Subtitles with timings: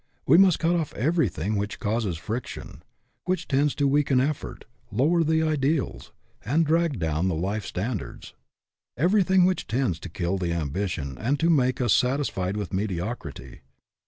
[0.25, 2.81] We must cut off everything which causes friction,
[3.25, 6.11] which tends to weaken effort, lower the ideals,
[6.43, 8.33] and drag down the life standards;
[8.97, 13.61] everything which tends to kill the ambition and to make us satisfied with mediocrity.